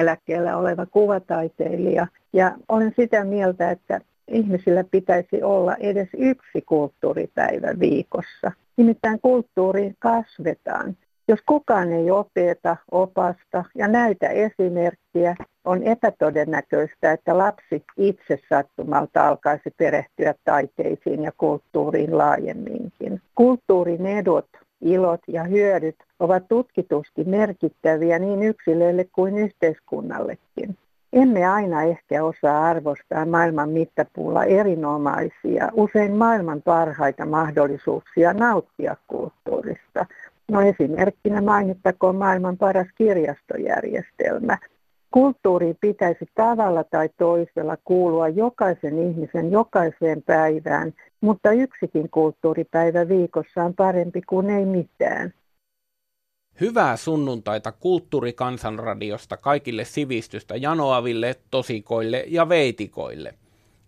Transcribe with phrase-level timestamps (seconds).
[0.00, 8.52] Eläkkeellä oleva kuvataiteilija ja olen sitä mieltä, että ihmisillä pitäisi olla edes yksi kulttuuripäivä viikossa.
[8.76, 10.96] Nimittäin kulttuuriin kasvetaan.
[11.28, 19.70] Jos kukaan ei opeta, opasta ja näytä esimerkkiä, on epätodennäköistä, että lapsi itse sattumalta alkaisi
[19.76, 23.20] perehtyä taiteisiin ja kulttuuriin laajemminkin.
[23.34, 24.46] Kulttuurin edut,
[24.80, 30.76] ilot ja hyödyt ovat tutkitusti merkittäviä niin yksilöille kuin yhteiskunnallekin.
[31.12, 40.06] Emme aina ehkä osaa arvostaa maailman mittapuulla erinomaisia, usein maailman parhaita mahdollisuuksia nauttia kulttuurista.
[40.50, 44.58] No esimerkkinä mainittakoon maailman paras kirjastojärjestelmä.
[45.10, 53.74] Kulttuuriin pitäisi tavalla tai toisella kuulua jokaisen ihmisen jokaiseen päivään, mutta yksikin kulttuuripäivä viikossa on
[53.74, 55.34] parempi kuin ei mitään.
[56.60, 63.34] Hyvää sunnuntaita Kulttuurikansanradiosta kaikille sivistystä janoaville, tosikoille ja veitikoille.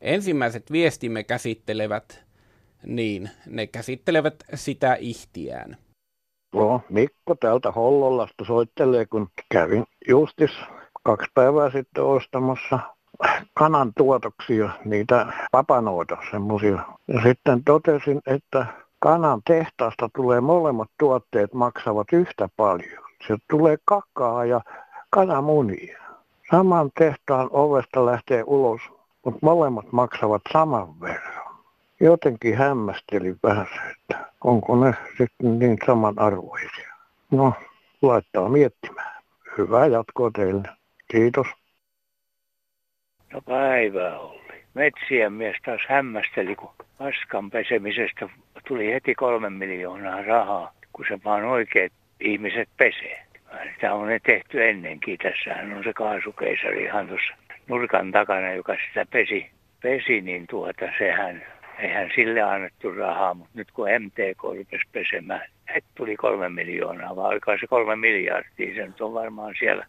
[0.01, 2.25] Ensimmäiset viestimme käsittelevät,
[2.87, 5.77] niin, ne käsittelevät sitä ihtiään.
[6.55, 10.51] No, Mikko täältä Hollolasta soittelee, kun kävin justis
[11.03, 12.79] kaksi päivää sitten ostamassa
[13.55, 16.79] kanan tuotoksia, niitä papanoita semmoisia.
[17.09, 18.67] Ja sitten totesin, että
[18.99, 23.05] kanan tehtaasta tulee molemmat tuotteet maksavat yhtä paljon.
[23.29, 24.61] Se tulee kakkaa ja
[25.11, 25.99] kananmunia.
[26.51, 28.81] Saman tehtaan ovesta lähtee ulos,
[29.25, 31.57] mutta molemmat maksavat saman verran.
[32.01, 36.95] Jotenkin hämmästeli vähän se, että onko ne sitten niin samanarvoisia.
[37.31, 37.53] No,
[38.03, 39.23] laittaa miettimään.
[39.59, 40.82] Hyvää jatkoa teille.
[41.13, 41.47] Kiitos.
[43.33, 44.65] No päivää oli.
[44.75, 48.29] Metsien mies taas hämmästeli, kun paskan pesemisestä
[48.69, 53.23] tuli heti kolme miljoonaa rahaa, kun se vaan oikeat ihmiset pesee.
[53.75, 55.19] Sitä on ne tehty ennenkin.
[55.19, 57.35] Tässähän on se kaasukeisari ihan tuossa
[57.69, 59.51] nurkan takana, joka sitä pesi,
[59.83, 61.43] pesi niin tuota, sehän,
[61.79, 67.53] eihän sille annettu rahaa, mutta nyt kun MTK rupesi pesemään, heti tuli kolme miljoonaa, oliko
[67.61, 69.87] se kolme miljardia, se nyt on varmaan siellä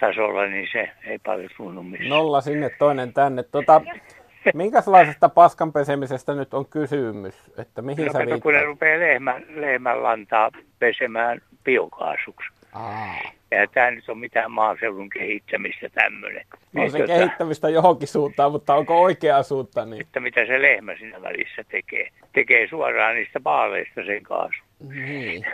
[0.00, 2.10] tasolla, niin se ei paljon tunnu missään.
[2.10, 3.42] Nolla sinne, toinen tänne.
[3.42, 3.80] Tota,
[4.54, 7.34] minkälaisesta paskan pesemisestä nyt on kysymys?
[7.58, 12.48] Että mihin no, sä kato, kun ne rupeaa lehmän, lehmän lantaa pesemään biokaasuksi.
[12.72, 13.14] Aa.
[13.50, 16.44] Ja tämä nyt on mitään maaseudun kehittämistä tämmöinen.
[16.52, 20.00] On Niin se tota, kehittämistä johonkin suuntaan, mutta onko oikea suunta niin?
[20.00, 22.08] Että mitä se lehmä siinä välissä tekee.
[22.32, 24.62] Tekee suoraan niistä baaleista sen kaasu.
[24.88, 25.46] Niin.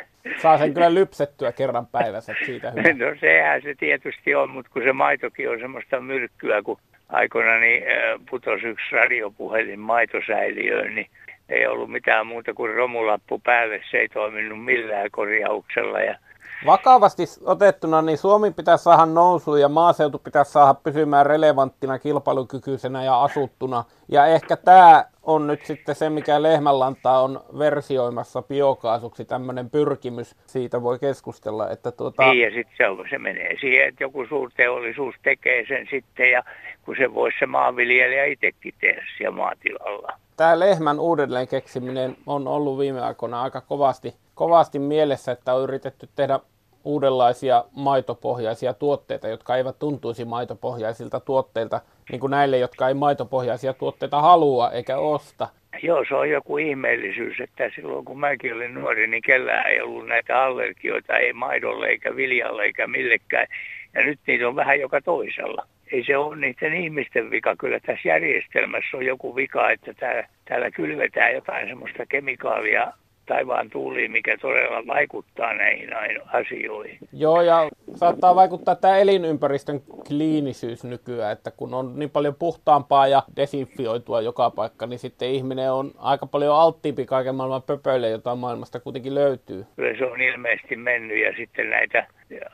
[0.43, 2.83] Saa sen kyllä lypsettyä kerran päivässä, siitä hyvä.
[3.07, 7.83] No sehän se tietysti on, mutta kun se maitokin on semmoista myrkkyä, kun aikoina niin
[7.83, 11.07] äh, putosi yksi radiopuhelin maitosäiliöön, niin
[11.49, 13.81] ei ollut mitään muuta kuin romulappu päälle.
[13.91, 16.19] Se ei toiminut millään korjauksella ja
[16.67, 23.23] Vakavasti otettuna, niin Suomi pitäisi saada nousuun ja maaseutu pitäisi saada pysymään relevanttina, kilpailukykyisenä ja
[23.23, 23.85] asuttuna.
[24.09, 30.37] Ja ehkä tämä on nyt sitten se, mikä Lehmänlantaa on versioimassa biokaasuksi, tämmöinen pyrkimys.
[30.47, 32.23] Siitä voi keskustella, että tuota...
[32.31, 36.43] Niin, ja sitten se, se menee siihen, että joku suurteollisuus tekee sen sitten, ja
[36.85, 40.13] kun se voisi se maanviljelijä itsekin tehdä siellä maatilalla.
[40.37, 46.09] Tämä lehmän uudelleen keksiminen on ollut viime aikoina aika kovasti, kovasti mielessä, että on yritetty
[46.17, 46.41] tehdä
[46.85, 54.23] uudenlaisia maitopohjaisia tuotteita, jotka eivät tuntuisi maitopohjaisilta tuotteilta, niin kuin näille, jotka ei maitopohjaisia tuotteita
[54.23, 55.49] halua eikä osta.
[55.83, 60.07] Joo, se on joku ihmeellisyys, että silloin kun mäkin olin nuori, niin kellään ei ollut
[60.07, 63.47] näitä allergioita, ei maidolle eikä viljalle eikä millekään.
[63.95, 65.67] Ja nyt niitä on vähän joka toisella.
[65.93, 67.57] Ei se ole niiden ihmisten vika.
[67.57, 72.93] Kyllä tässä järjestelmässä on joku vika, että täällä, täällä kylvetään jotain semmoista kemikaalia
[73.27, 75.91] taivaan tuuliin, mikä todella vaikuttaa näihin
[76.33, 76.99] asioihin.
[77.13, 83.23] Joo, ja saattaa vaikuttaa tämä elinympäristön kliinisyys nykyään, että kun on niin paljon puhtaampaa ja
[83.37, 88.81] desinfioitua joka paikka, niin sitten ihminen on aika paljon alttiimpi kaiken maailman pöpöille, jota maailmasta
[88.81, 89.65] kuitenkin löytyy.
[89.77, 92.07] Kyllä se on ilmeisesti mennyt ja sitten näitä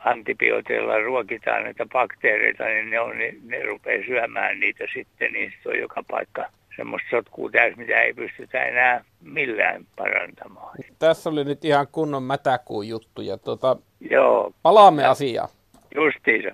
[0.05, 5.69] antibiooteilla ruokitaan näitä bakteereita, niin ne, on, niin ne rupeaa syömään niitä sitten, niin se
[5.69, 6.45] on joka paikka
[6.79, 10.77] semmoista sotkua täys, mitä ei pystytä enää millään parantamaan.
[10.99, 15.49] Tässä oli nyt ihan kunnon mätäkuun juttu, ja tuota, Joo, palaamme asiaan.
[15.95, 16.49] justiinsa.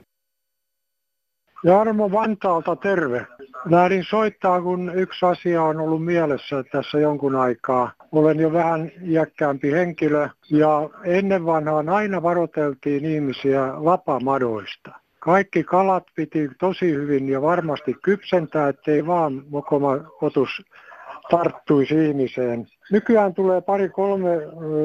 [1.63, 3.27] Jarmo Vantaalta terve.
[3.69, 7.91] Lähdin soittaa, kun yksi asia on ollut mielessä tässä jonkun aikaa.
[8.11, 14.91] Olen jo vähän iäkkäämpi henkilö ja ennen vanhaan aina varoteltiin ihmisiä lapamadoista.
[15.25, 19.91] Kaikki kalat piti tosi hyvin ja varmasti kypsentää, ettei vaan mokoma
[20.21, 20.49] otus
[21.29, 22.67] tarttuisi ihmiseen.
[22.91, 24.29] Nykyään tulee pari-kolme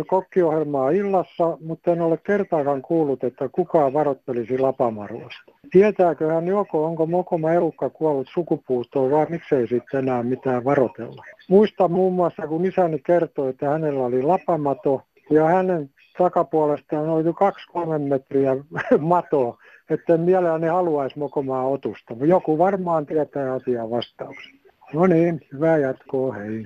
[0.07, 5.53] kokkiohjelmaa illassa, mutta en ole kertaakaan kuullut, että kukaan varottelisi lapamaruosta.
[5.71, 11.25] Tietääköhän joko, onko mokoma elukka kuollut sukupuustoon vai miksei sitten enää mitään varotella.
[11.49, 17.99] Muistan muun muassa, kun isäni kertoi, että hänellä oli lapamato ja hänen takapuolestaan oli kaksi-kolme
[17.99, 18.57] metriä
[18.99, 19.59] matoa,
[19.91, 22.15] että mielelläni haluaisi mokomaa otusta.
[22.21, 24.61] Joku varmaan tietää asiaa vastauksen.
[24.93, 26.65] No niin, hyvää jatkoa, hei.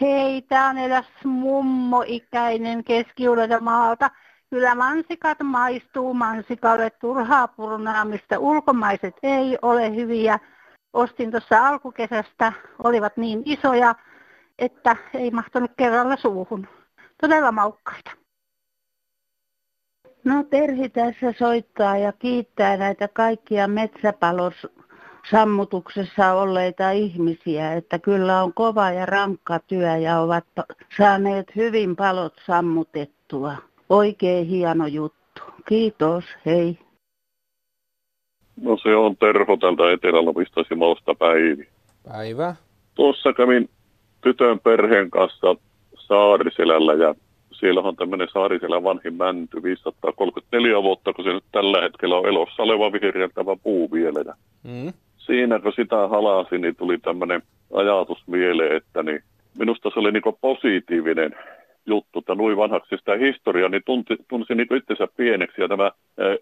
[0.00, 3.24] Hei, tää on edes mummo-ikäinen keski
[3.60, 4.10] maalta.
[4.50, 8.38] Kyllä mansikat maistuu mansikalle turhaa purnaamista.
[8.38, 10.38] Ulkomaiset ei ole hyviä.
[10.92, 12.52] Ostin tuossa alkukesästä,
[12.84, 13.94] olivat niin isoja,
[14.58, 16.68] että ei mahtunut kerralla suuhun.
[17.20, 18.10] Todella maukkaita.
[20.24, 24.66] No Terhi tässä soittaa ja kiittää näitä kaikkia metsäpalos
[25.30, 30.44] sammutuksessa olleita ihmisiä, että kyllä on kova ja rankka työ ja ovat
[30.98, 33.54] saaneet hyvin palot sammutettua.
[33.88, 35.42] Oikein hieno juttu.
[35.68, 36.78] Kiitos, hei.
[38.60, 41.68] No se on Terho tältä Etelä-Lapista Päivi.
[42.08, 42.54] Päivä.
[42.94, 43.70] Tuossa kävin
[44.20, 45.56] tytön perheen kanssa
[46.10, 47.14] Saariselällä ja
[47.52, 52.62] siellä on tämmöinen Saariselän vanhin mänty, 534 vuotta, kun se nyt tällä hetkellä on elossa
[52.62, 54.20] oleva vihreäntävä puu vielä.
[54.26, 54.92] Ja mm
[55.30, 57.42] siinä kun sitä halasi, niin tuli tämmöinen
[57.74, 59.20] ajatus mieleen, että niin
[59.58, 61.36] minusta se oli niin positiivinen
[61.86, 66.36] juttu, että noin vanhaksi sitä historiaa, niin tunti, tunsi niin itsensä pieneksi ja tämä ää,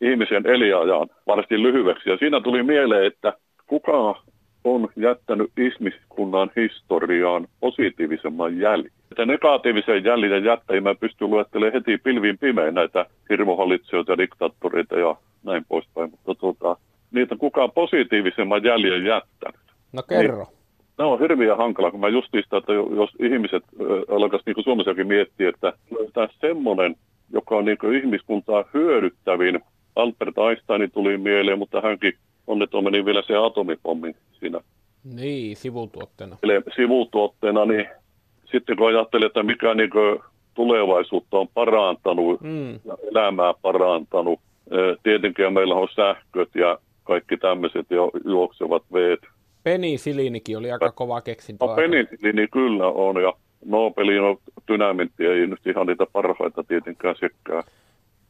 [0.00, 2.10] ihmisen eliajan varsin lyhyeksi.
[2.10, 3.32] Ja siinä tuli mieleen, että
[3.66, 4.22] kuka
[4.64, 8.99] on jättänyt ihmiskunnan historiaan positiivisemman jäljen.
[9.10, 15.64] Että negatiivisen jäljen jättäjiä mä pystyn luettelemaan heti pilviin pimein näitä hirmohallitsijoita, diktaattoreita ja näin
[15.68, 16.10] poispäin.
[16.10, 16.76] Mutta tuota,
[17.10, 19.60] niitä kukaan positiivisemman jäljen jättänyt.
[19.92, 20.44] No kerro.
[20.44, 20.60] Niin,
[20.98, 25.48] Nämä on hirveän hankala, kun mä justiista, että jos ihmiset äh, alkaisi niin Suomessakin miettiä,
[25.48, 25.72] että
[26.12, 26.96] tämä semmoinen,
[27.32, 29.60] joka on niin ihmiskuntaa hyödyttävin,
[29.96, 32.12] Albert Einstein tuli mieleen, mutta hänkin
[32.46, 34.60] onneton meni vielä se atomipommi siinä.
[35.04, 36.36] Niin, sivutuotteena.
[36.42, 37.86] Eli sivutuotteena, niin
[38.52, 39.90] sitten kun ajattelee, että mikä niin
[40.54, 42.72] tulevaisuutta on parantanut mm.
[42.72, 44.40] ja elämää parantanut,
[45.02, 49.20] tietenkin meillä on sähköt ja kaikki tämmöiset jo juoksevat veet.
[49.62, 51.64] Penisiliinikin oli aika kova keksintö.
[51.64, 53.32] No penisiliini kyllä on ja
[53.64, 54.36] Nobelin on
[54.72, 57.64] dynamitti ei nyt ihan niitä parhaita tietenkään sekään.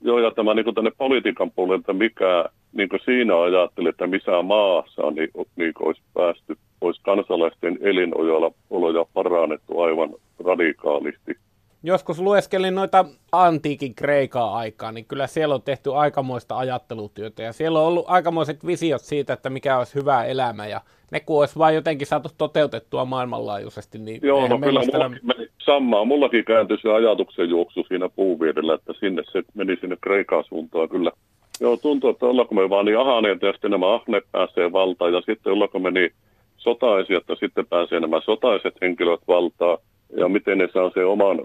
[0.02, 5.28] Joo, ja tämä niin tänne politiikan puolelta, mikä niin siinä ajattelee, että missä maassa niin,
[5.56, 6.56] niin olisi päästy,
[7.02, 10.10] kansalaisten elinoloja parannettu aivan
[10.44, 11.36] radikaalisti
[11.82, 17.80] joskus lueskelin noita antiikin Kreikaa aikaa, niin kyllä siellä on tehty aikamoista ajattelutyötä ja siellä
[17.80, 20.80] on ollut aikamoiset visiot siitä, että mikä olisi hyvä elämä ja
[21.10, 26.04] ne kun olisi vain jotenkin saatu toteutettua maailmanlaajuisesti, niin Joo, no kyllä mullakin meni samaa.
[26.04, 31.12] Mullakin kääntyi se ajatuksen juoksu siinä puuviedellä, että sinne se meni sinne Kreikan suuntaan kyllä.
[31.60, 35.20] Joo, tuntuu, että ollaanko me vaan niin ahaneet ja sitten nämä ahne pääsee valtaan ja
[35.20, 36.12] sitten ollaanko me niin
[36.60, 39.78] sotaisia, että sitten pääsee nämä sotaiset henkilöt valtaan
[40.16, 41.38] ja miten ne saa sen oman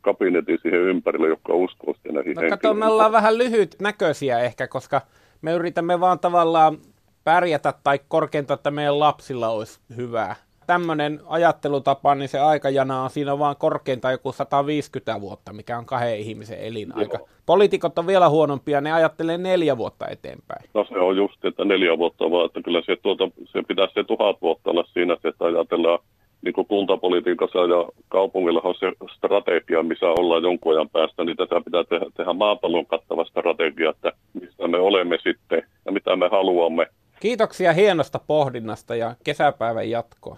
[0.00, 4.68] kabinetin siihen ympärille, joka uskoo sitten näihin No kato, me ollaan vähän lyhyt näköisiä ehkä,
[4.68, 5.00] koska
[5.42, 6.78] me yritämme vaan tavallaan
[7.24, 10.36] pärjätä tai korkeinta, että meidän lapsilla olisi hyvää.
[10.70, 16.18] Tämmöinen ajattelutapa, niin se aikajana on siinä vaan korkeinta joku 150 vuotta, mikä on kahden
[16.18, 17.18] ihmisen elinaika.
[17.18, 17.28] Joo.
[17.46, 20.64] Poliitikot on vielä huonompia, ne ajattelee neljä vuotta eteenpäin.
[20.74, 24.04] No se on just, että neljä vuotta vaan, että kyllä se, tuota, se pitäisi se
[24.04, 25.98] tuhat vuotta olla siinä, että ajatellaan
[26.42, 31.60] niin kuin kuntapolitiikassa ja kaupungilla on se strategia, missä ollaan jonkun ajan päästä, niin tätä
[31.64, 36.86] pitää tehdä, tehdä maapallon kattava strategia, että mistä me olemme sitten ja mitä me haluamme.
[37.20, 40.36] Kiitoksia hienosta pohdinnasta ja kesäpäivän jatkoa.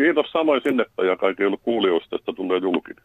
[0.00, 3.04] Kiitos samoin sinne ja kaikille kuulijoista, että tulee julkinen.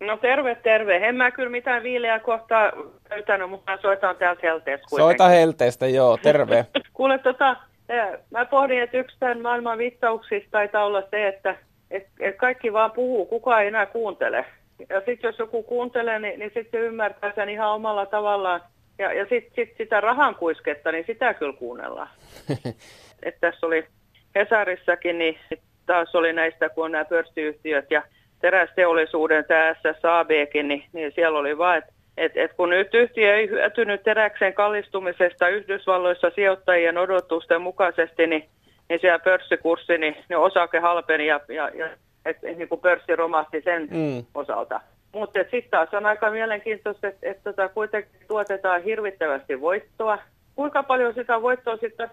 [0.00, 0.96] No terve, terve.
[0.96, 2.72] En mä kyllä mitään viileää kohtaa
[3.10, 6.66] löytänyt, mutta soitan täällä Helteestä Soita Helteestä, joo, terve.
[6.92, 7.56] Kuule, tota,
[8.30, 11.56] Mä pohdin, että yksi tämän maailman vittauksista taitaa olla se, että
[11.90, 14.44] et, et kaikki vaan puhuu, kukaan ei enää kuuntele.
[14.88, 18.60] Ja sitten jos joku kuuntelee, niin, niin sitten se ymmärtää sen ihan omalla tavallaan.
[18.98, 22.08] Ja, ja sitten sit sitä rahan kuisketta, niin sitä kyllä kuunnellaan.
[23.22, 23.86] Et tässä oli
[24.34, 25.38] Hesarissakin, niin
[25.86, 28.02] taas oli näistä, kun on nämä pörssiyhtiöt ja
[28.40, 33.48] terästeollisuuden tämä SSABkin, niin, niin siellä oli vaan, että et, et kun nyt yhtiö ei
[33.48, 38.48] hyötynyt teräksen kallistumisesta Yhdysvalloissa sijoittajien odotusten mukaisesti, niin,
[38.88, 41.86] niin siellä pörssikurssi, niin, niin osake halpeni ja, ja, ja
[42.24, 44.24] et, et, niin kuin pörssi romahti sen mm.
[44.34, 44.80] osalta.
[45.12, 50.18] Mutta sitten taas on aika mielenkiintoista, että et, tota, kuitenkin tuotetaan hirvittävästi voittoa.
[50.54, 52.10] Kuinka paljon sitä voittoa sitten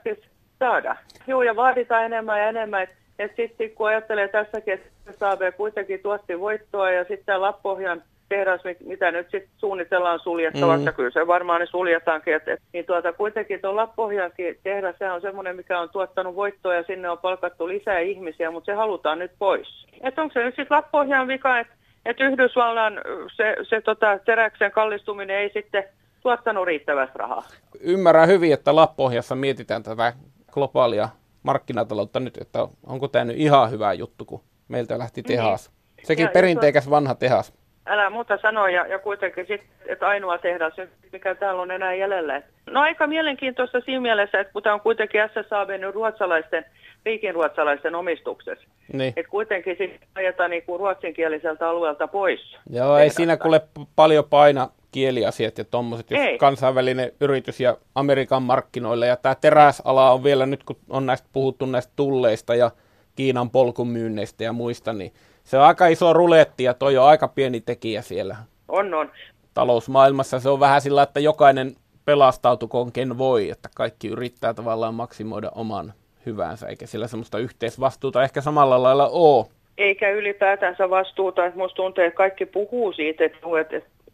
[0.60, 0.96] saada.
[1.28, 2.88] Joo, ja vaaditaan enemmän ja enemmän.
[3.20, 9.12] Et sitten kun ajattelee tässäkin, että SAB kuitenkin tuotti voittoa ja sitten Lappohjan tehdas, mitä
[9.12, 10.94] nyt sitten suunnitellaan suljettavaksi, mm.
[10.94, 15.22] kyllä se varmaan ne suljetaankin, että, et, niin tuota, kuitenkin tuo Lappohjankin tehdas, se on
[15.22, 19.32] semmoinen, mikä on tuottanut voittoa ja sinne on palkattu lisää ihmisiä, mutta se halutaan nyt
[19.40, 19.86] pois.
[20.04, 21.74] Että onko se nyt sitten Lappohjan vika, että
[22.06, 23.02] et Yhdysvallan
[23.36, 25.84] se, se tota, teräksen kallistuminen ei sitten
[26.22, 27.44] tuottanut riittävästi rahaa?
[27.82, 30.14] Ymmärrän hyvin, että Lappohjassa mietitään tätä
[30.58, 31.10] globaalia
[31.44, 35.28] markkinataloutta nyt, että onko tämä nyt ihan hyvä juttu, kun meiltä lähti niin.
[35.28, 35.70] tehas.
[35.70, 36.08] Niin.
[36.08, 37.54] Sekin ja, perinteikäs ja vanha tehas.
[37.86, 40.74] Älä muuta sanoa, ja, ja kuitenkin sitten, että ainoa tehdas,
[41.12, 42.42] mikä täällä on enää jäljellä.
[42.70, 46.66] No aika mielenkiintoista siinä mielessä, että kun tämä on kuitenkin SSAB nyt ruotsalaisten,
[47.06, 48.68] riikinruotsalaisten omistuksessa.
[48.94, 49.14] Niin.
[49.16, 52.52] Että kuitenkin sitten ajetaan niinku ruotsinkieliseltä alueelta pois.
[52.52, 53.02] Joo, tehdasta.
[53.02, 53.62] ei siinä kuule
[53.96, 56.38] paljon paina kieliasiat ja tuommoiset, jos Ei.
[56.38, 59.08] kansainvälinen yritys ja Amerikan markkinoille.
[59.08, 62.72] Ja tämä teräsala on vielä nyt, kun on näistä puhuttu näistä tulleista ja
[63.16, 65.14] Kiinan polkumyynneistä ja muista, niin
[65.44, 68.36] se on aika iso ruletti ja toi on aika pieni tekijä siellä.
[68.68, 69.12] On, on.
[69.54, 71.76] Talousmaailmassa se on vähän sillä, että jokainen
[72.06, 75.94] pelastautukoon ken voi, että kaikki yrittää tavallaan maksimoida oman
[76.26, 79.46] hyvänsä, eikä sillä semmoista yhteisvastuuta ehkä samalla lailla ole.
[79.78, 83.38] Eikä ylipäätänsä vastuuta, että musta tuntuu, että kaikki puhuu siitä, että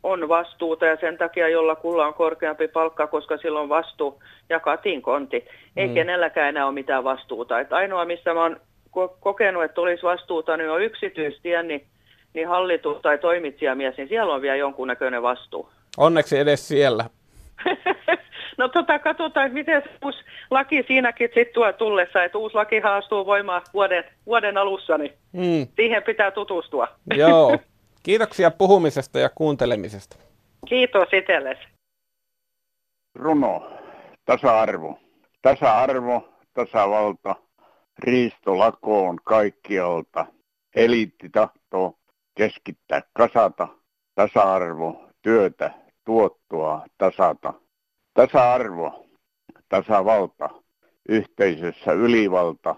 [0.03, 5.45] on vastuuta ja sen takia jollakulla on korkeampi palkka, koska silloin vastuu ja katin konti.
[5.77, 5.93] Ei mm.
[5.93, 7.59] kenelläkään enää ole mitään vastuuta.
[7.59, 8.59] Et ainoa, missä mä oon
[9.19, 11.85] kokenut, että olisi vastuuta, niin on yksityistie, niin,
[12.33, 15.69] niin hallitus tai toimitsijamies, niin siellä on vielä jonkunnäköinen vastuu.
[15.97, 17.05] Onneksi edes siellä.
[18.57, 20.19] no tota, katsotaan, että miten se uusi
[20.51, 25.67] laki siinäkin sitten tuo tullessa, että uusi laki haastuu voimaan vuoden, vuoden alussa, niin mm.
[25.75, 26.87] siihen pitää tutustua.
[27.15, 27.57] Joo.
[28.03, 30.15] Kiitoksia puhumisesta ja kuuntelemisesta.
[30.69, 31.61] Kiitos itsellesi.
[33.15, 33.71] Runo,
[34.25, 34.99] tasa-arvo.
[35.41, 37.35] Tasa-arvo, tasavalta,
[37.99, 40.25] riisto lakoon kaikkialta.
[40.75, 41.97] Eliitti tahtoo
[42.35, 43.67] keskittää kasata,
[44.15, 45.71] tasa-arvo, työtä,
[46.05, 47.53] tuottoa, tasata.
[48.13, 49.05] Tasa-arvo,
[49.69, 50.49] tasavalta,
[51.09, 52.75] yhteisössä ylivalta,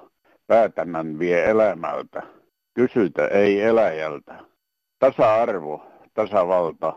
[0.47, 2.21] päätännän vie elämältä.
[2.73, 4.54] Kysytä ei eläjältä
[5.05, 6.93] tasa-arvo, tasavalta,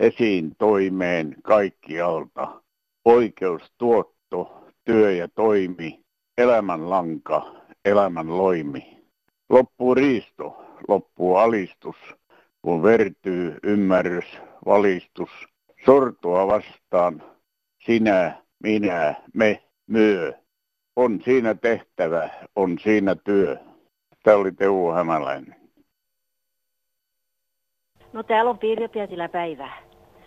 [0.00, 2.62] esiin toimeen kaikkialta,
[3.04, 6.00] oikeus tuotto, työ ja toimi,
[6.38, 8.98] elämänlanka, elämän loimi.
[9.50, 11.96] Loppuu riisto, loppuu alistus,
[12.62, 15.30] kun vertyy ymmärrys, valistus,
[15.84, 17.22] sortua vastaan,
[17.86, 20.32] sinä, minä, me, myö.
[20.96, 23.56] On siinä tehtävä, on siinä työ.
[24.22, 25.67] Tämä oli Teuvo Hämäläinen.
[28.18, 28.88] No täällä on Pirjo
[29.32, 29.68] päivä.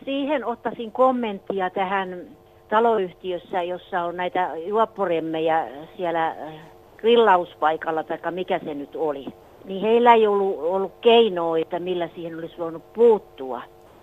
[0.05, 2.21] Siihen ottaisin kommenttia tähän
[2.69, 5.67] taloyhtiössä, jossa on näitä juopporemmeja
[5.97, 6.53] siellä äh,
[6.97, 9.25] grillauspaikalla, tai mikä se nyt oli.
[9.65, 13.61] Niin heillä ei ollut, ollut keinoa, että millä siihen olisi voinut puuttua.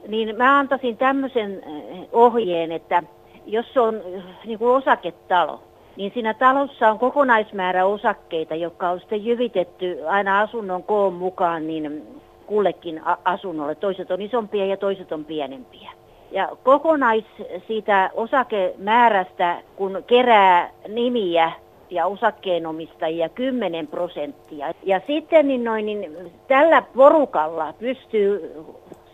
[0.08, 3.02] Niin mä antaisin tämmöisen äh, ohjeen, että
[3.46, 5.62] jos on äh, niin kuin osaketalo,
[5.96, 12.06] niin siinä talossa on kokonaismäärä osakkeita, jotka on sitten jyvitetty aina asunnon koon mukaan niin
[12.48, 13.74] kullekin asunnolle.
[13.74, 15.90] Toiset on isompia ja toiset on pienempiä.
[16.30, 17.24] Ja kokonais
[17.66, 21.52] siitä osakemäärästä, kun kerää nimiä
[21.90, 24.74] ja osakkeenomistajia 10 prosenttia.
[24.82, 28.54] Ja sitten niin noin, niin tällä porukalla pystyy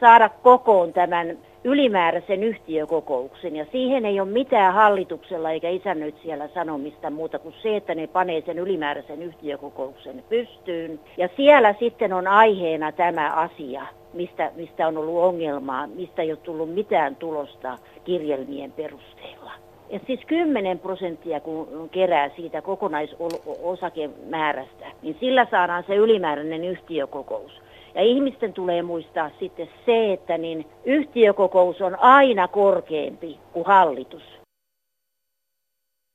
[0.01, 7.39] saada kokoon tämän ylimääräisen yhtiökokouksen ja siihen ei ole mitään hallituksella eikä isännöitsijällä sanomista muuta
[7.39, 11.01] kuin se, että ne panee sen ylimääräisen yhtiökokouksen pystyyn.
[11.17, 16.39] Ja siellä sitten on aiheena tämä asia, mistä, mistä on ollut ongelmaa, mistä ei ole
[16.43, 19.53] tullut mitään tulosta kirjelmien perusteella.
[19.91, 27.64] Ja siis 10 prosenttia kun kerää siitä kokonaisosakemäärästä, niin sillä saadaan se ylimääräinen yhtiökokous.
[27.95, 34.23] Ja ihmisten tulee muistaa sitten se, että niin yhtiökokous on aina korkeampi kuin hallitus.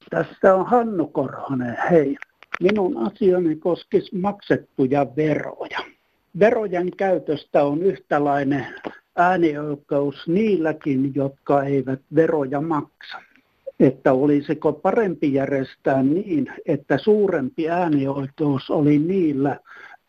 [0.10, 2.16] Tässä on Hannu Korhonen, hei.
[2.60, 5.80] Minun asiani koskisi maksettuja veroja.
[6.40, 8.68] Verojen käytöstä on yhtälainen
[9.16, 13.18] äänioikeus niilläkin, jotka eivät veroja maksa.
[13.80, 19.60] Että olisiko parempi järjestää niin, että suurempi äänioikeus oli niillä,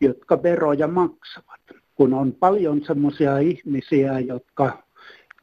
[0.01, 1.60] jotka veroja maksavat.
[2.01, 4.83] Kun on paljon semmoisia ihmisiä, jotka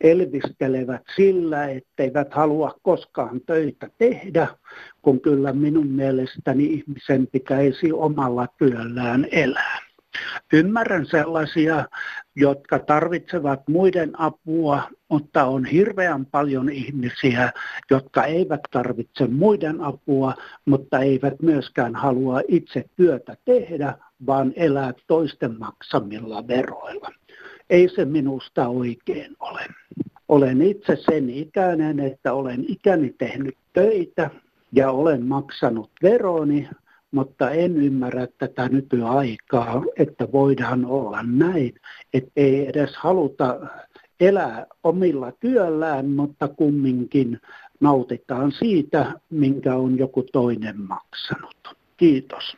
[0.01, 4.49] elvistelevät sillä, etteivät halua koskaan töitä tehdä,
[5.03, 9.79] kun kyllä minun mielestäni ihmisen pitäisi omalla työllään elää.
[10.53, 11.89] Ymmärrän sellaisia,
[12.37, 17.53] jotka tarvitsevat muiden apua, mutta on hirveän paljon ihmisiä,
[17.91, 20.35] jotka eivät tarvitse muiden apua,
[20.65, 23.95] mutta eivät myöskään halua itse työtä tehdä,
[24.27, 27.11] vaan elää toisten maksamilla veroilla.
[27.71, 29.67] Ei se minusta oikein ole.
[30.29, 34.31] Olen itse sen ikäinen, että olen ikäni tehnyt töitä
[34.73, 36.69] ja olen maksanut veroni,
[37.11, 41.75] mutta en ymmärrä tätä nykyaikaa, että voidaan olla näin,
[42.13, 43.61] että ei edes haluta
[44.21, 47.41] elää omilla työllään, mutta kumminkin
[47.81, 51.77] nautitaan siitä, minkä on joku toinen maksanut.
[51.97, 52.57] Kiitos.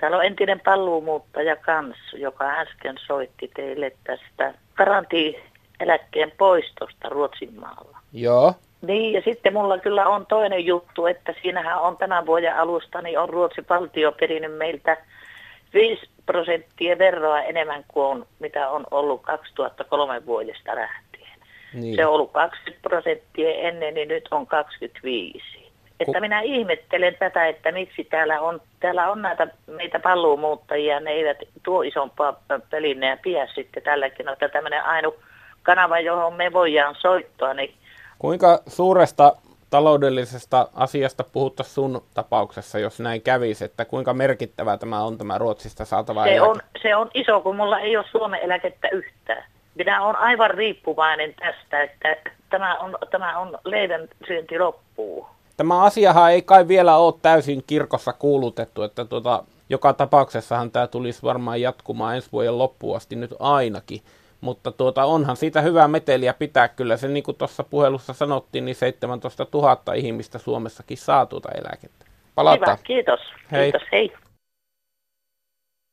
[0.00, 7.98] Täällä on entinen palluumuuttaja kans, joka äsken soitti teille tästä garantieläkkeen poistosta Ruotsin maalla.
[8.12, 8.54] Joo.
[8.82, 13.18] Niin, ja sitten mulla kyllä on toinen juttu, että siinähän on tämän vuoden alusta, niin
[13.18, 14.96] on Ruotsin valtio perinyt meiltä
[15.74, 21.38] 5 prosenttia verroa enemmän kuin on, mitä on ollut 2003 vuodesta lähtien.
[21.74, 21.96] Niin.
[21.96, 25.72] Se on ollut 20 prosenttia ennen, niin nyt on 25.
[26.00, 31.38] Että minä ihmettelen tätä, että miksi täällä on, täällä on näitä meitä palluumuuttajia, ne eivät
[31.62, 32.40] tuo isompaa
[32.70, 35.14] pelineä pidä sitten tälläkin, että tämmöinen ainoa
[35.62, 37.74] kanava, johon me voidaan soittaa, niin
[38.18, 39.36] Kuinka suuresta
[39.70, 45.84] taloudellisesta asiasta puhuttaisiin sun tapauksessa, jos näin kävisi, että kuinka merkittävä tämä on tämä Ruotsista
[45.84, 46.50] saatava se eläke?
[46.50, 49.44] on, se on iso, kun mulla ei ole Suomen eläkettä yhtään.
[49.74, 52.16] Minä olen aivan riippuvainen tästä, että
[52.50, 55.35] tämä on, tämä on leivän syönti loppuu.
[55.56, 61.22] Tämä asiahan ei kai vielä ole täysin kirkossa kuulutettu, että tuota, joka tapauksessahan tämä tulisi
[61.22, 64.00] varmaan jatkumaan ensi vuoden loppuun asti nyt ainakin.
[64.40, 66.96] Mutta tuota, onhan siitä hyvää meteliä pitää kyllä.
[66.96, 72.06] Se niin kuin tuossa puhelussa sanottiin, niin 17 000 ihmistä Suomessakin saa tuota eläkettä.
[72.34, 72.76] Palataan.
[72.76, 73.20] Hyvä, kiitos.
[73.52, 73.72] Hei.
[73.72, 74.12] Kiitos, hei.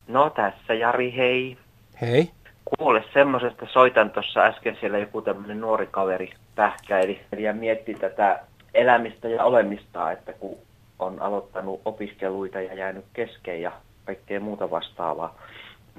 [0.08, 1.58] No tässä Jari, hei.
[2.02, 2.32] Hei.
[2.78, 8.40] Kuule semmoisesta, soitan tuossa äsken siellä joku tämmöinen nuori kaveri pähkäili ja mietti tätä
[8.74, 10.58] elämistä ja olemista, että kun
[11.00, 13.72] on aloittanut opiskeluita ja jäänyt kesken ja
[14.06, 15.36] kaikkea muuta vastaavaa,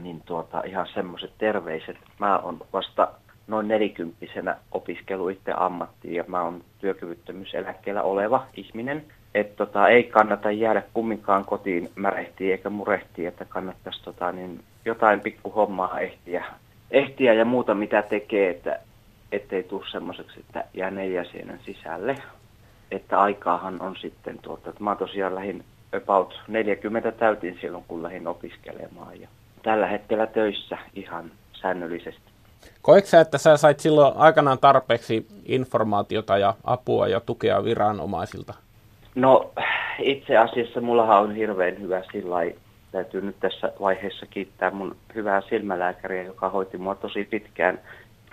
[0.03, 1.97] niin tuota, ihan semmoiset terveiset.
[2.19, 3.09] Mä oon vasta
[3.47, 9.05] noin nelikymppisenä opiskellut itse ammattiin ja mä oon työkyvyttömyyseläkkeellä oleva ihminen.
[9.35, 15.21] Että tota, ei kannata jäädä kumminkaan kotiin märehtiin eikä murehtiin, että kannattaisi tota, niin jotain
[15.21, 16.45] pikkuhommaa ehtiä,
[16.91, 18.81] ehtiä ja muuta mitä tekee, että
[19.33, 22.17] ettei tule semmoiseksi, että jää neljäsienen sisälle.
[22.91, 25.65] Että aikaahan on sitten, tuota, että mä tosiaan lähdin
[25.97, 29.21] about 40 täytin silloin, kun lähdin opiskelemaan.
[29.21, 29.29] Ja
[29.63, 32.35] tällä hetkellä töissä ihan säännöllisesti.
[32.83, 38.55] Koetko sä, että sä sait silloin aikanaan tarpeeksi informaatiota ja apua ja tukea viranomaisilta?
[39.15, 39.51] No
[39.99, 42.37] itse asiassa mullahan on hirveän hyvä sillä
[42.93, 47.81] täytyy nyt tässä vaiheessa kiittää mun hyvää silmälääkäriä, joka hoiti mua tosi pitkään.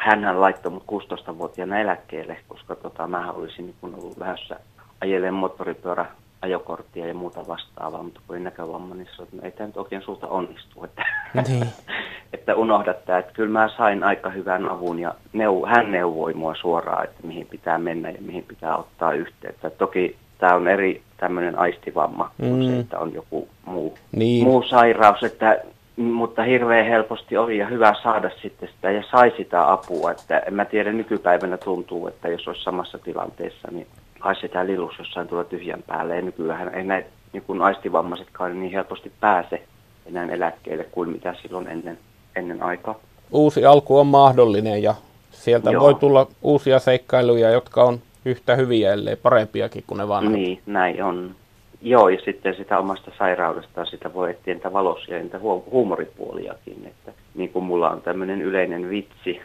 [0.02, 4.60] Hänhän laittoi mut 16-vuotiaana eläkkeelle, koska tota, mä olisin niin ollut lähdössä
[5.02, 6.06] ajeleen moottoripyörä
[6.42, 10.28] ajokorttia ja muuta vastaavaa, mutta kun ei näkövamma, niin se, ei tämä nyt oikein sulta
[10.28, 10.84] onnistu.
[10.84, 11.06] Että,
[11.48, 11.68] niin.
[12.34, 16.56] että unohda tämä, että kyllä mä sain aika hyvän avun ja neu, hän neuvoi mua
[16.56, 19.70] suoraan, että mihin pitää mennä ja mihin pitää ottaa yhteyttä.
[19.70, 22.72] Toki tämä on eri tämmöinen aistivamma kuin mm.
[22.72, 24.48] se, että on joku muu, niin.
[24.48, 25.62] muu sairaus, että,
[26.04, 30.12] mutta hirveän helposti oli ja hyvä saada sitten sitä ja sai sitä apua.
[30.12, 33.88] Että en mä tiedä, nykypäivänä tuntuu, että jos olisi samassa tilanteessa, niin
[34.20, 36.16] kai sitä lilus jossain tuolla tyhjän päälle.
[36.16, 39.62] Ja nykyään ei näitä niin kuin aistivammaisetkaan niin helposti pääse
[40.06, 41.98] enää eläkkeelle kuin mitä silloin ennen,
[42.36, 42.96] ennen aikaa.
[43.32, 44.96] Uusi alku on mahdollinen ja
[45.32, 45.84] sieltä Joo.
[45.84, 50.34] voi tulla uusia seikkailuja, jotka on yhtä hyviä, ellei parempiakin kuin ne vanhat.
[50.34, 51.36] Niin, näin on.
[51.82, 55.40] Joo, ja sitten sitä omasta sairaudesta sitä voi etsiä niitä valossa ja niitä
[55.72, 56.86] huumoripuoliakin.
[56.86, 59.42] Että, niin kuin mulla on tämmöinen yleinen vitsi,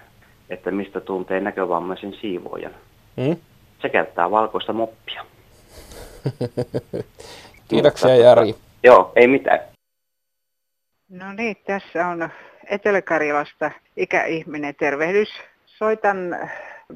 [0.51, 2.75] että mistä tuntee näkövammaisen siivoojan.
[3.23, 3.37] Hmm?
[3.83, 5.25] Se käyttää valkoista moppia.
[7.69, 8.55] Kiitoksia Mutta, Jari.
[8.83, 9.61] Joo, ei mitään.
[11.11, 12.29] No niin, tässä on
[12.71, 15.29] Etelä-Karjalasta ikäihminen tervehdys.
[15.67, 16.37] Soitan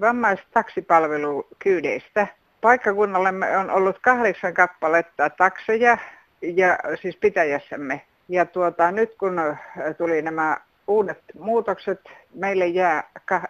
[0.01, 2.27] vammaistaksipalvelukyydeistä.
[2.61, 5.99] Paikkakunnallemme on ollut kahdeksan kappaletta takseja,
[6.43, 8.01] ja siis pitäjässämme.
[8.29, 9.57] Ja tuota, nyt kun
[9.99, 12.01] tuli nämä uudet muutokset,
[12.35, 13.49] meille jää ka-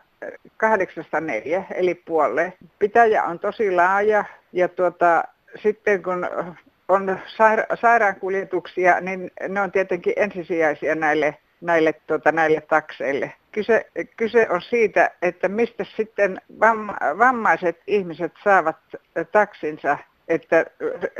[0.57, 2.53] kahdeksasta neljä, eli puolle.
[2.79, 5.25] Pitäjä on tosi laaja, ja tuota,
[5.63, 6.29] sitten kun
[6.89, 13.33] on saira- sairaankuljetuksia, niin ne on tietenkin ensisijaisia näille, näille, tuota, näille takseille.
[13.53, 13.87] Kyse,
[14.17, 18.77] kyse on siitä, että mistä sitten vamma, vammaiset ihmiset saavat
[19.33, 20.67] taksinsa, että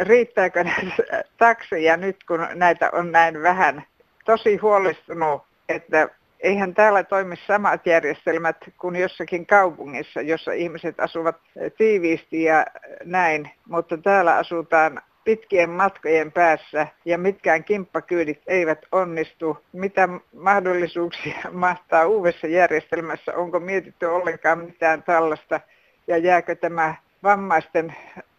[0.01, 3.83] riittääkö näitä takseja nyt, kun näitä on näin vähän.
[4.25, 6.09] tosi huolestunut, että
[6.41, 11.37] eihän täällä toimi samat järjestelmät kuin jossakin kaupungissa, jossa ihmiset asuvat
[11.79, 12.67] tiiviisti ja
[13.05, 19.59] näin, mutta täällä asutaan pitkien matkojen päässä ja mitkään kimppakyydit eivät onnistu.
[19.73, 23.33] Mitä mahdollisuuksia mahtaa uudessa järjestelmässä?
[23.35, 25.61] Onko mietitty ollenkaan mitään tällaista
[26.07, 27.95] ja jääkö tämä vammaisten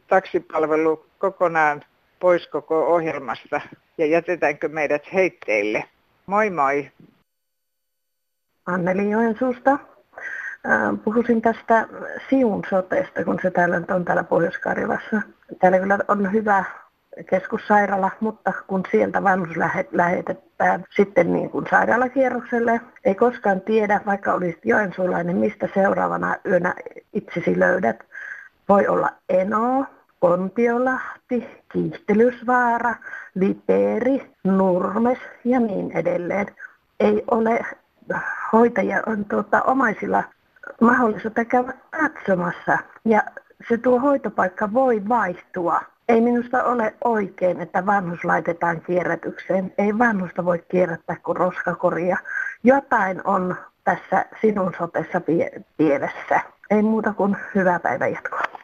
[0.08, 1.82] taksipalvelu kokonaan
[2.20, 3.62] pois koko ohjelmasta
[3.98, 5.84] ja jätetäänkö meidät heitteille?
[6.26, 6.91] Moi moi!
[8.65, 9.90] Anneli Joensuusta.
[11.04, 11.88] Puhuisin tästä
[12.30, 15.21] Siun sotesta, kun se täällä on täällä Pohjois-Karjalassa.
[15.60, 16.63] Täällä kyllä on hyvä
[17.30, 19.58] keskussairaala, mutta kun sieltä vanhus
[19.91, 26.74] lähetetään sitten niin kuin sairaalakierrokselle, ei koskaan tiedä, vaikka olisit joensuulainen, mistä seuraavana yönä
[27.13, 28.04] itsesi löydät.
[28.69, 29.86] Voi olla Eno,
[30.19, 32.95] Kontiolahti, Kiihtelysvaara,
[33.39, 36.47] Viperi, Nurmes ja niin edelleen.
[37.00, 37.65] Ei ole
[38.54, 40.24] hoitaja on tuota, omaisilla
[40.82, 43.24] mahdollisuutta käydä katsomassa ja
[43.69, 45.82] se tuo hoitopaikka voi vaihtua.
[46.10, 49.74] Ei minusta ole oikein, että vanhus laitetaan kierrätykseen.
[49.78, 52.17] Ei vanhusta voi kierrättää kuin roskakoria.
[52.63, 55.21] Jotain on tässä sinun sotessa
[55.78, 56.39] pielessä.
[56.69, 58.61] Ei muuta kuin hyvää päivänjatkoa.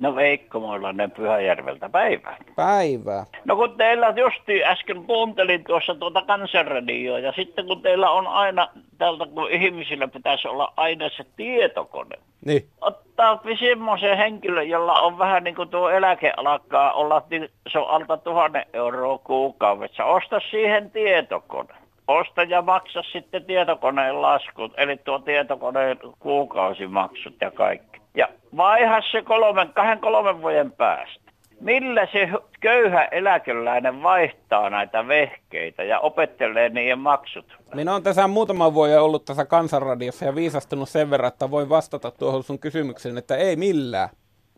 [0.00, 2.36] No Veikko Moilanen Pyhäjärveltä, päivää.
[2.56, 3.24] Päivää.
[3.44, 8.68] No kun teillä justi äsken kuuntelin tuossa tuota kansanradioa ja sitten kun teillä on aina,
[8.98, 12.16] tältä kun ihmisillä pitäisi olla aina se tietokone.
[12.46, 12.68] Niin.
[12.80, 17.90] Ottaa semmoisen henkilön, jolla on vähän niin kuin tuo eläke alkaa olla, niin se on
[17.90, 20.04] alta tuhannen euroa kuukaudessa.
[20.04, 21.74] Osta siihen tietokone.
[22.08, 27.99] Osta ja maksa sitten tietokoneen laskut, eli tuo tietokoneen kuukausimaksut ja kaikki.
[28.14, 31.30] Ja vaiha se kolmen, kahden kolmen vuoden päästä.
[31.60, 32.28] Millä se
[32.60, 37.46] köyhä eläkeläinen vaihtaa näitä vehkeitä ja opettelee niiden maksut?
[37.74, 42.10] Minä olen tässä muutaman vuoden ollut tässä kansanradiossa ja viisastunut sen verran, että voin vastata
[42.10, 44.08] tuohon sun kysymykseen, että ei millään.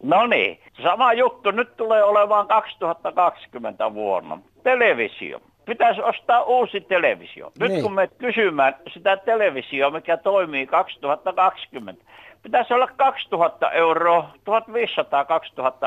[0.02, 4.38] No niin, sama juttu nyt tulee olemaan 2020 vuonna.
[4.62, 5.40] Televisio.
[5.64, 7.52] Pitäisi ostaa uusi televisio.
[7.60, 7.82] Nyt niin.
[7.82, 12.04] kun me kysymään sitä televisio, mikä toimii 2020,
[12.42, 14.30] pitäisi olla 2000 euroa,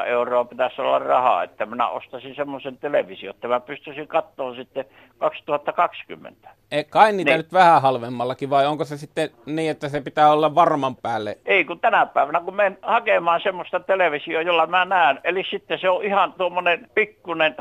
[0.02, 4.86] 1500-2000 euroa pitäisi olla rahaa, että minä ostaisin semmoisen televisio, että mä pystyisin katsoa sitten
[5.18, 6.50] 2020.
[6.72, 7.38] Ei, kai niitä niin.
[7.38, 11.38] nyt vähän halvemmallakin vai onko se sitten niin, että se pitää olla varman päälle?
[11.46, 15.90] Ei, kun tänä päivänä kun menen hakemaan semmoista televisio, jolla mä näen, eli sitten se
[15.90, 17.56] on ihan tuommoinen pikkunen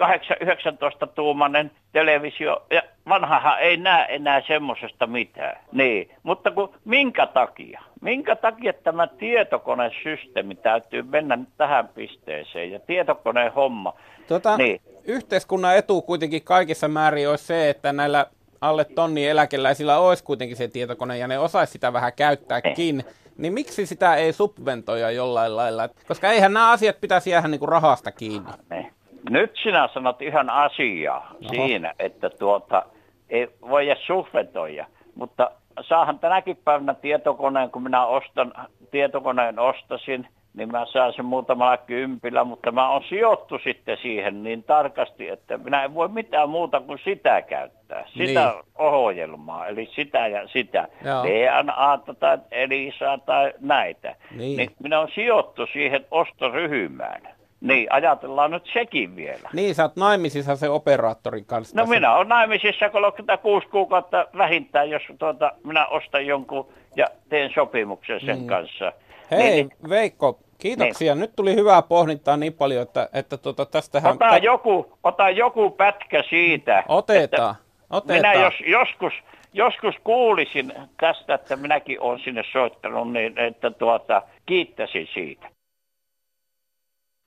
[0.00, 5.58] 8-19 tuumainen televisio, ja vanhahan ei näe enää semmoisesta mitään.
[5.72, 7.82] Niin, mutta kun, minkä takia?
[8.00, 13.94] Minkä takia tämä tietokonesysteemi täytyy mennä tähän pisteeseen ja tietokoneen homma?
[14.28, 14.80] Tota, niin.
[15.04, 18.26] Yhteiskunnan etu kuitenkin kaikissa määrin olisi se, että näillä
[18.60, 22.96] alle tonni eläkeläisillä olisi kuitenkin se tietokone ja ne osaisi sitä vähän käyttääkin.
[22.96, 23.04] Niin.
[23.36, 25.88] niin miksi sitä ei subventoja jollain lailla?
[26.08, 28.50] Koska eihän nämä asiat pitäisi jäädä niin kuin rahasta kiinni.
[28.70, 28.92] Niin.
[29.30, 31.48] Nyt sinä sanot ihan asiaa Oho.
[31.48, 32.82] siinä, että tuota,
[33.30, 38.52] ei voi subventoida, mutta saahan tänäkin päivänä tietokoneen, kun minä ostan,
[38.90, 44.62] tietokoneen ostasin, niin mä saan sen muutamalla kympillä, mutta mä oon sijoittu sitten siihen niin
[44.62, 48.04] tarkasti, että minä en voi mitään muuta kuin sitä käyttää.
[48.06, 48.64] Sitä niin.
[48.78, 50.88] ohjelmaa, eli sitä ja sitä.
[51.04, 54.16] DNA tai Elisa tai näitä.
[54.36, 54.56] Niin.
[54.56, 57.41] niin minä oon sijoittu siihen ostoryhmään.
[57.62, 59.50] Niin, ajatellaan nyt sekin vielä.
[59.52, 61.76] Niin, sä oot naimisissa se operaattorin kanssa.
[61.76, 68.20] No minä olen naimisissa 36 kuukautta vähintään, jos tuota, minä ostan jonkun ja teen sopimuksen
[68.20, 68.46] sen mm.
[68.46, 68.92] kanssa.
[69.30, 71.14] Hei, niin, niin, Veikko, kiitoksia.
[71.14, 71.20] Niin.
[71.20, 74.12] Nyt tuli hyvää pohdintaa niin paljon, että, että tuota, tästähän...
[74.12, 76.84] Ota, joku, ota joku pätkä siitä.
[76.88, 77.54] Otetaan.
[77.90, 78.18] Otetaan.
[78.18, 79.12] Minä jos joskus,
[79.52, 85.48] joskus kuulisin tästä, että minäkin olen sinne soittanut, niin että tuota, kiittäisin siitä.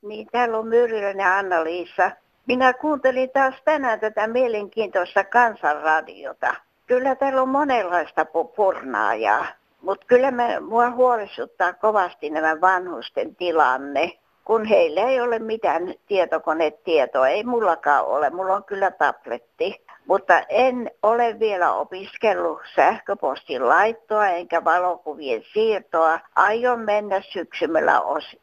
[0.05, 2.11] Niin, täällä on Myyrillinen Anna-Liisa.
[2.47, 6.55] Minä kuuntelin taas tänään tätä mielenkiintoista kansanradiota.
[6.87, 9.45] Kyllä täällä on monenlaista purnaajaa,
[9.81, 14.11] mutta kyllä me, mua huolestuttaa kovasti nämä vanhusten tilanne,
[14.45, 17.27] kun heillä ei ole mitään tietokonetietoa.
[17.27, 19.85] Ei mullakaan ole, mulla on kyllä tabletti.
[20.07, 26.19] Mutta en ole vielä opiskellut sähköpostin laittoa enkä valokuvien siirtoa.
[26.35, 28.01] Aion mennä syksymällä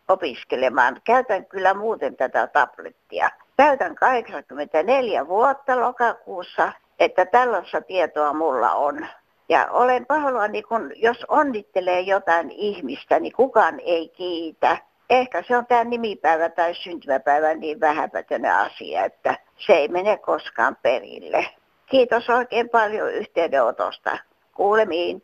[0.09, 1.01] opiskelemaan.
[1.05, 3.31] Käytän kyllä muuten tätä tablettia.
[3.57, 9.07] Täytän 84 vuotta lokakuussa, että tällaista tietoa mulla on.
[9.49, 14.79] Ja olen pahoillani, kun jos onnittelee jotain ihmistä, niin kukaan ei kiitä.
[15.13, 20.77] Ehkä se on tämä nimipäivä tai syntymäpäivä niin vähäpätöinen asia, että se ei mene koskaan
[20.83, 21.47] perille.
[21.87, 24.19] Kiitos oikein paljon yhteydenotosta.
[24.57, 25.23] Kuulemiin.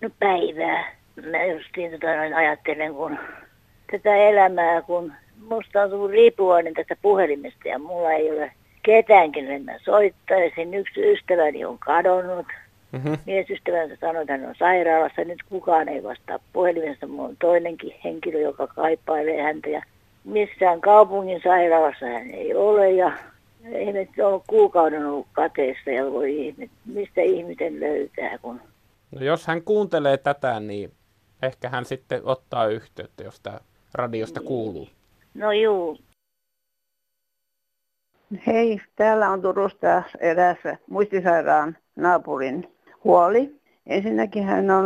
[0.00, 0.96] No päivää.
[1.30, 3.18] Mä justiin tota noin ajattelen, kun
[3.90, 5.12] tätä elämää, kun
[5.48, 10.74] musta on tullut riippuvainen tästä puhelimesta ja mulla ei ole ketään, kelle mä soittaisin.
[10.74, 12.46] Yksi ystäväni on kadonnut.
[12.92, 13.18] Mm-hmm.
[13.26, 15.24] Miesystävänsä sanoi, että hän on sairaalassa.
[15.24, 17.06] Nyt kukaan ei vastaa puhelimesta.
[17.06, 19.68] Mulla on toinenkin henkilö, joka kaipailee häntä.
[19.68, 19.82] Ja
[20.24, 22.90] missään kaupungin sairaalassa hän ei ole.
[22.90, 23.12] Ja
[23.64, 28.38] ei ole kuukauden ollut kateessa ja voi ihme, mistä ihmisen löytää.
[28.38, 28.60] Kun...
[29.10, 30.92] No jos hän kuuntelee tätä, niin
[31.42, 33.60] ehkä hän sitten ottaa yhteyttä, jos tämä
[33.94, 34.88] radiosta kuuluu.
[35.34, 35.98] No juu.
[38.46, 40.58] Hei, täällä on Turusta eräs
[40.90, 43.58] muistisairaan naapurin huoli.
[43.86, 44.84] Ensinnäkin hän on,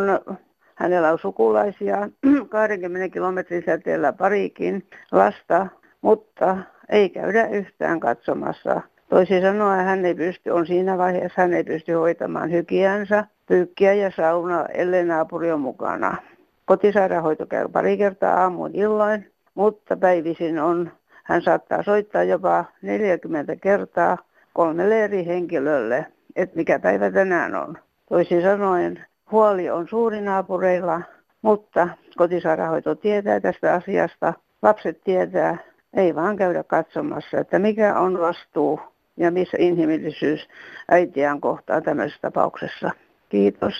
[0.74, 2.08] hänellä on sukulaisia
[2.48, 5.66] 20 kilometrin säteellä parikin lasta,
[6.00, 8.80] mutta ei käydä yhtään katsomassa.
[9.08, 14.10] Toisin sanoen hän ei pysty, on siinä vaiheessa hän ei pysty hoitamaan hygiänsä, pyykkiä ja
[14.16, 16.16] sauna, ellei naapuri on mukana.
[16.64, 20.92] Kotisairaanhoito käy pari kertaa aamuun illoin, mutta päivisin on,
[21.24, 24.18] hän saattaa soittaa jopa 40 kertaa
[24.52, 27.78] kolmelle eri henkilölle, että mikä päivä tänään on.
[28.12, 31.02] Toisin sanoen huoli on suuri naapureilla,
[31.42, 35.58] mutta kotisairaanhoito tietää tästä asiasta, lapset tietää,
[35.94, 38.80] ei vaan käydä katsomassa, että mikä on vastuu
[39.16, 40.48] ja missä inhimillisyys
[40.90, 42.90] äitiään kohtaa tämmöisessä tapauksessa.
[43.28, 43.74] Kiitos.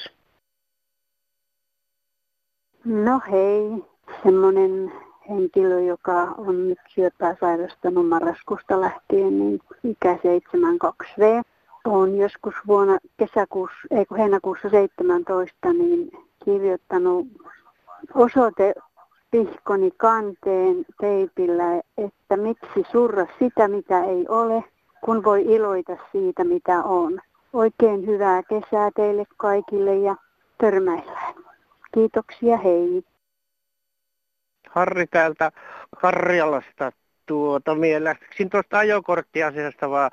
[2.85, 3.85] No hei,
[4.23, 4.93] semmoinen
[5.29, 11.52] henkilö, joka on nyt syöpää sairastanut marraskuusta lähtien, niin ikä 72V.
[11.85, 16.11] On joskus vuonna kesäkuussa, ei kun heinäkuussa 17, niin
[16.45, 17.27] kirjoittanut
[18.15, 18.75] osoite
[19.31, 21.65] pihkoni kanteen teipillä,
[21.99, 24.65] että miksi surra sitä, mitä ei ole,
[25.05, 27.21] kun voi iloita siitä, mitä on.
[27.53, 30.17] Oikein hyvää kesää teille kaikille ja
[30.59, 31.35] törmäillään.
[31.95, 33.03] Kiitoksia, hei.
[34.71, 35.53] Harri täältä
[36.01, 36.93] Karjalasta.
[37.33, 40.11] Tuota, minä lähtisin tuosta ajokorttiasiasta vaan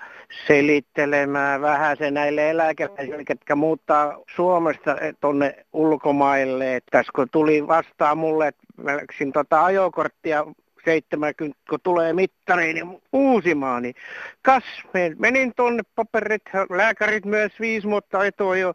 [0.48, 6.80] selittelemään vähän se näille eläkeläisille, ketkä muuttaa Suomesta tuonne ulkomaille.
[6.92, 10.46] Tässä kun tuli vastaan mulle, että mä läksin tuota ajokorttia
[10.90, 13.96] 70, kun tulee mittariin niin uusimaan, niin
[14.42, 14.64] kas,
[15.18, 18.20] menin tuonne paperit, lääkärit myös viisi vuotta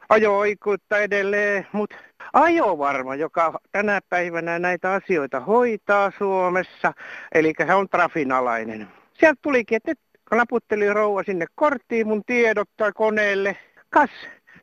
[0.09, 1.97] ajo-oikeutta edelleen, mutta
[2.33, 6.93] ajovarma, joka tänä päivänä näitä asioita hoitaa Suomessa,
[7.35, 8.89] eli hän on trafinalainen.
[9.13, 9.93] Sieltä tulikin, että
[10.31, 13.57] naputteli rouva sinne korttiin mun tiedot tai koneelle.
[13.91, 14.11] Kas,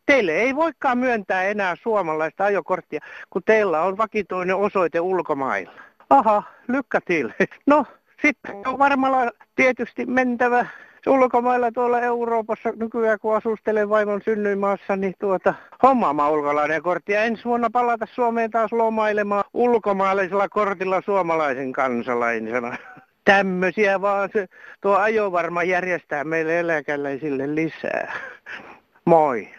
[0.05, 5.90] teille ei voikaan myöntää enää suomalaista ajokorttia, kun teillä on vakitoinen osoite ulkomailla.
[6.11, 7.29] Aha, lykkä til.
[7.65, 7.85] No,
[8.21, 10.65] sitten on varmalla tietysti mentävä
[11.07, 17.11] ulkomailla tuolla Euroopassa nykyään, kun asustelen vaimon synnyinmaassa, niin tuota, hommaamaan ulkolainen kortti.
[17.13, 22.77] Ja ensi vuonna palata Suomeen taas lomailemaan ulkomaalaisella kortilla suomalaisen kansalaisena.
[23.25, 24.47] Tämmöisiä vaan se,
[24.81, 28.13] tuo ajovarma järjestää meille eläkeläisille lisää.
[29.05, 29.49] Moi.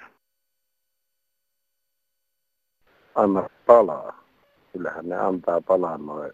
[3.15, 4.23] Anna palaa.
[4.73, 6.33] Kyllähän ne antaa palaa noin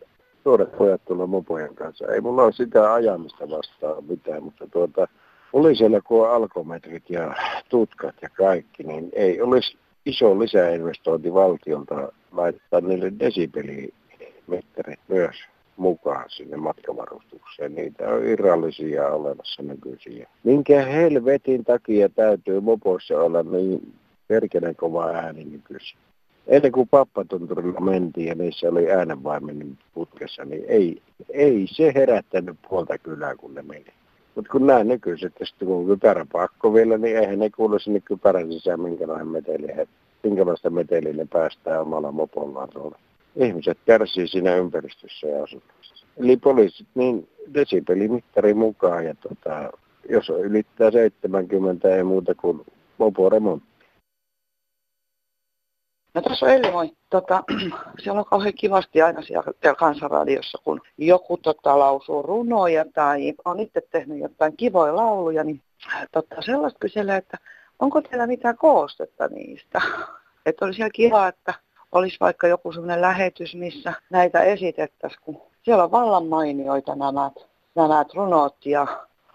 [0.49, 2.07] nuoret pojat tuolla mopojen kanssa.
[2.07, 5.09] Ei mulla ole sitä ajamista vastaan mitään, mutta tuota,
[5.53, 7.35] oli siellä kun alkometrit ja
[7.69, 15.37] tutkat ja kaikki, niin ei olisi iso lisäinvestointi valtiolta laittaa niille desibelimittarit myös
[15.77, 17.75] mukaan sinne matkavarustukseen.
[17.75, 20.27] Niitä on irrallisia olemassa nykyisin.
[20.45, 23.95] Minkä helvetin takia täytyy mopoissa olla niin
[24.29, 25.99] perkelen kova ääni nykyisin?
[26.49, 32.99] Ennen kuin pappatunturilla mentiin ja niissä oli äänenvaimenin putkessa, niin ei, ei se herättänyt puolta
[32.99, 33.87] kylää, kun ne meni.
[34.35, 38.01] Mutta kun nämä nykyiset, ja sitten kun kypärä pakko vielä, niin eihän ne kuulu sinne
[38.01, 39.67] kypärän sisään, minkälainen meteli,
[40.23, 42.99] minkälaista meteliä ne päästää omalla mopollaan tuolla.
[43.37, 46.07] Ihmiset kärsii siinä ympäristössä ja asunnossa.
[46.17, 49.73] Eli poliisit niin desibelimittari mukaan, ja tota,
[50.09, 52.61] jos ylittää 70, ei muuta kuin
[52.99, 53.68] moporemontti.
[56.15, 56.91] No tässä on Elli, moi.
[57.11, 57.45] Tota,
[58.03, 63.81] siellä on kauhean kivasti aina siellä kansanradiossa, kun joku tota, lausuu runoja tai on itse
[63.91, 65.63] tehnyt jotain kivoja lauluja, niin
[66.13, 67.39] tota, sellaista kysellä, että
[67.79, 69.81] onko teillä mitään koostetta niistä?
[70.47, 71.55] Että olisi ihan kiva, että
[71.93, 77.31] olisi vaikka joku sellainen lähetys, missä näitä esitettäisiin, kun siellä on vallan mainioita nämä,
[77.75, 78.87] nämä runot ja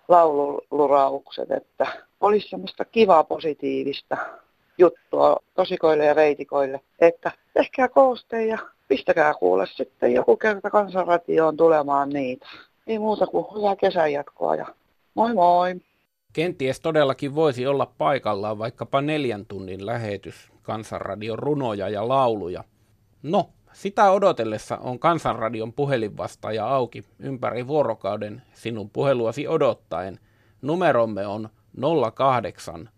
[0.07, 1.87] laululuraukset, että
[2.21, 4.17] olisi semmoista kivaa positiivista
[4.77, 8.57] juttua tosikoille ja reitikoille, että tehkää kooste ja
[8.87, 12.47] pistäkää kuule sitten joku kerta kansanratioon tulemaan niitä.
[12.87, 14.65] ei muuta kuin hyvää kesän jatkoa ja
[15.15, 15.75] moi moi.
[16.33, 22.63] Kenties todellakin voisi olla paikallaan vaikkapa neljän tunnin lähetys Kansanradion runoja ja lauluja.
[23.23, 30.19] No, sitä odotellessa on Kansanradion puhelinvastaaja auki ympäri vuorokauden sinun puheluasi odottaen.
[30.61, 31.49] Numeromme on
[32.15, 32.89] 08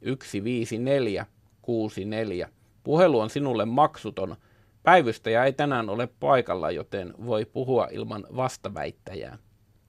[0.00, 1.26] 00 154
[1.62, 2.48] 64.
[2.82, 4.36] Puhelu on sinulle maksuton.
[4.82, 9.38] Päivystäjä ei tänään ole paikalla, joten voi puhua ilman vastaväittäjää.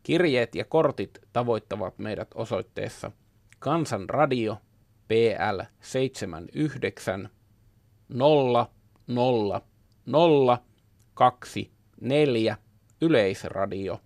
[0.04, 3.12] Kirjeet ja kortit tavoittavat meidät osoitteessa
[3.60, 4.58] Kansanradio
[5.08, 7.30] PL 79
[8.10, 8.70] 0
[9.08, 9.62] 0
[10.06, 10.58] 0
[11.13, 12.58] 2 4
[13.02, 14.02] Yleisradio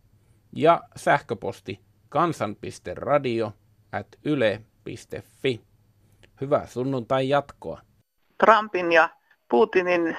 [0.56, 3.54] ja sähköposti kansan.radio
[3.92, 5.62] at yle.fi.
[6.42, 7.82] Hyvää sunnuntai jatkoa.
[8.38, 9.10] Trumpin ja
[9.50, 10.18] Putinin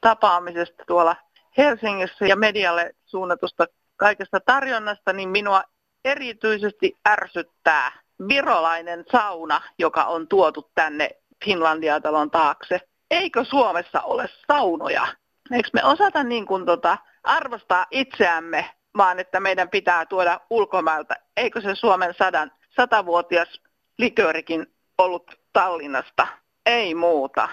[0.00, 1.16] tapaamisesta tuolla
[1.58, 5.62] Helsingissä ja medialle suunnatusta kaikesta tarjonnasta, niin minua
[6.04, 7.92] erityisesti ärsyttää
[8.28, 11.10] virolainen sauna, joka on tuotu tänne
[11.44, 12.80] Finlandia-talon taakse.
[13.10, 15.06] Eikö Suomessa ole saunoja?
[15.52, 21.14] Eikö me osata niin kuin tota, arvostaa itseämme, vaan että meidän pitää tuoda ulkomailta?
[21.36, 23.60] Eikö se Suomen sadan, satavuotias
[23.98, 24.66] liköörikin
[24.98, 26.26] ollut Tallinnasta?
[26.66, 27.48] Ei muuta.